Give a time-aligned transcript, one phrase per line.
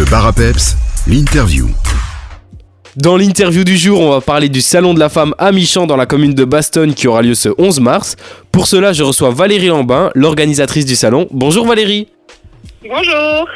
[0.00, 1.66] Le bar à peps, l'interview.
[2.96, 5.98] Dans l'interview du jour, on va parler du Salon de la Femme à Michamp dans
[5.98, 8.16] la commune de Bastogne qui aura lieu ce 11 mars.
[8.50, 11.28] Pour cela, je reçois Valérie Lambin, l'organisatrice du salon.
[11.32, 12.08] Bonjour Valérie.
[12.82, 13.46] Bonjour.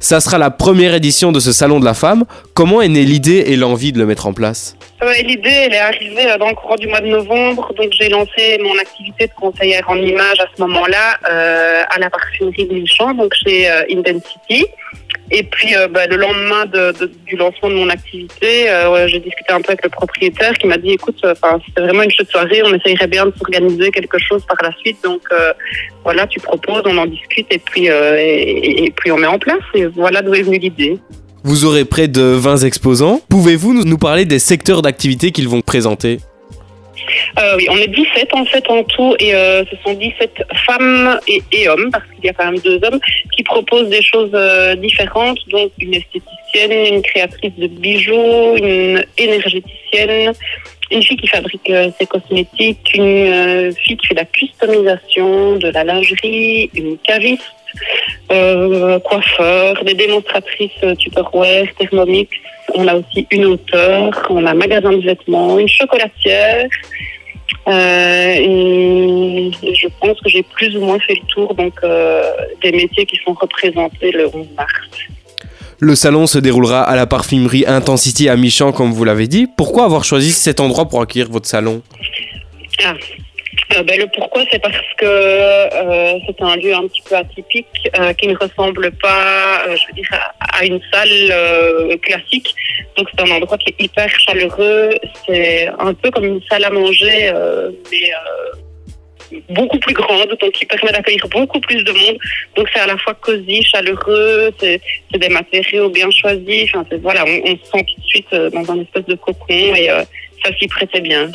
[0.00, 2.24] Ça sera la première édition de ce Salon de la Femme.
[2.54, 5.78] Comment est née l'idée et l'envie de le mettre en place Ouais, L'idée, elle est
[5.78, 7.72] arrivée euh, dans le courant du mois de novembre.
[7.76, 12.10] Donc, j'ai lancé mon activité de conseillère en images à ce moment-là euh, à la
[12.10, 14.66] parfumerie de Michamp, donc chez euh, Intensity.
[15.30, 19.18] Et puis, euh, bah, le lendemain de, de- du lancement de mon activité, euh, j'ai
[19.18, 22.10] discuté un peu avec le propriétaire qui m'a dit, écoute, euh, enfin, c'était vraiment une
[22.10, 24.96] chouette soirée, on essayerait bien de s'organiser quelque chose par la suite.
[25.04, 25.20] Donc,
[26.04, 29.60] voilà, tu proposes, on en discute et puis, et, et puis on met en place.
[29.74, 30.98] Et voilà d'où est venue l'idée.
[31.44, 33.20] Vous aurez près de 20 exposants.
[33.28, 36.18] Pouvez-vous nous parler des secteurs d'activité qu'ils vont présenter?
[37.38, 41.18] Euh, oui, on est 17 en fait en tout et euh, ce sont 17 femmes
[41.26, 43.00] et, hommes parce qu'il y a quand même deux hommes
[43.36, 45.38] qui proposent des choses euh, différentes.
[45.48, 50.32] Donc une esthéticienne, une créatrice de bijoux, une énergéticienne,
[50.90, 55.56] une fille qui fabrique euh, ses cosmétiques, une euh, fille qui fait de la customisation,
[55.56, 57.42] de la lingerie, une caviste,
[58.30, 62.30] euh, coiffeur, des démonstratrices euh, Tupperware, Thermomix.
[62.74, 66.68] On a aussi une auteure, on a un magasin de vêtements, une chocolatière.
[67.66, 72.22] Euh, et je pense que j'ai plus ou moins fait le tour donc euh,
[72.62, 74.72] des métiers qui sont représentés le 11 mars.
[75.78, 79.46] Le salon se déroulera à la parfumerie Intensity à Michamp, comme vous l'avez dit.
[79.56, 81.82] Pourquoi avoir choisi cet endroit pour accueillir votre salon?
[83.76, 87.66] Euh, ben, le pourquoi, c'est parce que euh, c'est un lieu un petit peu atypique
[87.98, 90.08] euh, qui ne ressemble pas, euh, je veux dire,
[90.40, 92.54] à, une salle euh, classique.
[92.96, 94.90] Donc c'est un endroit qui est hyper chaleureux.
[95.26, 97.30] C'est un peu comme une salle à manger,
[97.90, 98.10] mais
[99.50, 102.18] beaucoup plus grande, donc qui permet d'accueillir beaucoup plus de monde.
[102.56, 104.80] Donc c'est à la fois cosy, chaleureux, c'est
[105.12, 106.74] des matériaux bien choisis.
[106.74, 109.88] Enfin, voilà, on, on se sent tout de suite dans un espèce de cocon et
[110.42, 111.30] ça s'y prêtait bien.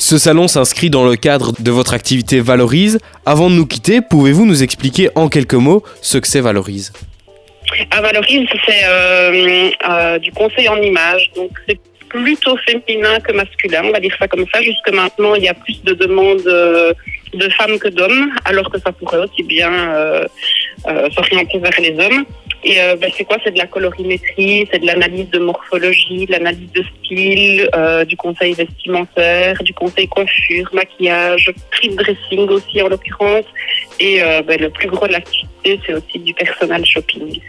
[0.00, 2.98] Ce salon s'inscrit dans le cadre de votre activité Valorise.
[3.26, 6.90] Avant de nous quitter, pouvez-vous nous expliquer en quelques mots ce que c'est Valorise?
[7.90, 11.30] À Valorise, c'est euh, euh, du conseil en images.
[11.36, 14.62] Donc, c'est plutôt féminin que masculin, on va dire ça comme ça.
[14.62, 16.94] Jusque maintenant, il y a plus de demandes euh,
[17.34, 19.70] de femmes que d'hommes, alors que ça pourrait aussi bien
[21.14, 22.24] s'orienter vers les hommes.
[22.62, 23.38] Et euh, ben, c'est quoi?
[23.42, 28.16] C'est de la colorimétrie, c'est de l'analyse de morphologie, de l'analyse de style, euh, du
[28.16, 33.46] conseil vestimentaire, du conseil coiffure, maquillage, prix de dressing aussi en l'occurrence.
[33.98, 37.40] Et euh, ben, le plus gros de l'activité, c'est aussi du personal shopping.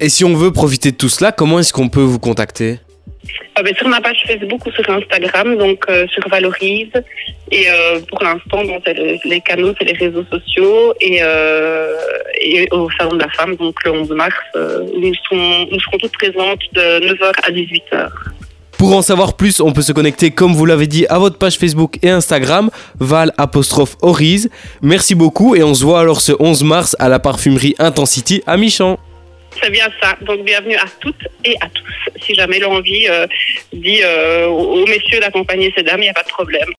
[0.00, 2.78] Et si on veut profiter de tout cela, comment est-ce qu'on peut vous contacter?
[3.54, 6.90] Ah ben, sur ma page Facebook ou sur Instagram, donc euh, sur Valorise.
[7.52, 10.94] Et euh, pour l'instant, bon, c'est le- les canaux, c'est les réseaux sociaux.
[11.00, 11.18] Et,
[12.40, 15.98] et au Salon de la Femme, donc le 11 mars, euh, nous, serons, nous serons
[15.98, 18.08] toutes présentes de 9h à 18h.
[18.78, 21.58] Pour en savoir plus, on peut se connecter, comme vous l'avez dit, à votre page
[21.58, 23.96] Facebook et Instagram, val apostrophe.
[24.80, 28.56] Merci beaucoup et on se voit alors ce 11 mars à la parfumerie Intensity à
[28.56, 28.98] Michamp.
[29.62, 30.16] C'est bien ça.
[30.22, 32.22] Donc bienvenue à toutes et à tous.
[32.24, 33.26] Si jamais l'envie euh,
[33.72, 36.68] dit euh, aux messieurs d'accompagner ces dames, il n'y a pas de problème.